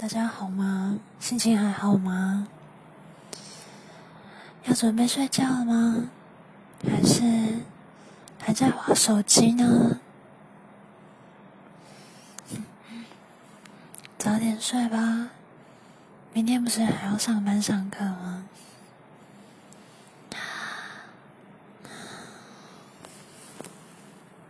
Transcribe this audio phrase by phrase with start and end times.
[0.00, 0.96] 大家好吗？
[1.18, 2.46] 心情还好吗？
[4.62, 6.08] 要准备睡觉了吗？
[6.88, 7.24] 还是
[8.40, 9.98] 还在划手机呢？
[14.16, 15.30] 早点睡吧，
[16.32, 18.27] 明天不是还要上班上课吗？